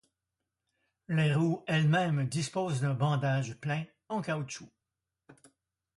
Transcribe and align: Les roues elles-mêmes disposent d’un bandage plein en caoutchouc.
Les 1.09 1.31
roues 1.35 1.63
elles-mêmes 1.67 2.27
disposent 2.27 2.81
d’un 2.81 2.95
bandage 2.95 3.59
plein 3.59 3.83
en 4.09 4.23
caoutchouc. 4.23 4.67